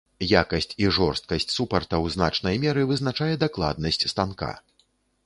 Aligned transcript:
Якасць 0.41 0.71
і 0.85 0.87
жорсткасць 0.97 1.45
супарта 1.57 1.95
ў 2.03 2.15
значнай 2.15 2.55
меры 2.65 2.87
вызначае 2.93 3.31
дакладнасць 3.45 4.03
станка. 4.15 4.51